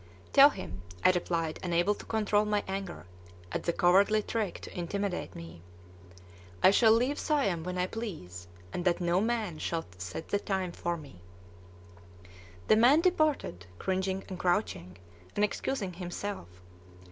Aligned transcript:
"Tell 0.33 0.49
him," 0.49 0.81
I 1.05 1.11
replied, 1.11 1.59
unable 1.61 1.93
to 1.93 2.05
control 2.07 2.43
my 2.43 2.63
anger 2.67 3.05
at 3.51 3.65
the 3.65 3.71
cowardly 3.71 4.23
trick 4.23 4.59
to 4.61 4.75
intimidate 4.75 5.35
me, 5.35 5.61
"I 6.63 6.71
shall 6.71 6.91
leave 6.91 7.19
Siam 7.19 7.63
when 7.63 7.77
I 7.77 7.85
please, 7.85 8.47
and 8.73 8.83
that 8.85 8.99
no 8.99 9.21
man 9.21 9.59
shall 9.59 9.85
set 9.99 10.29
the 10.29 10.39
time 10.39 10.71
for 10.71 10.97
me." 10.97 11.21
The 12.67 12.77
man 12.77 13.01
departed, 13.01 13.67
cringing 13.77 14.23
and 14.27 14.39
crouching, 14.39 14.97
and 15.35 15.43
excusing 15.45 15.93
himself. 15.93 16.47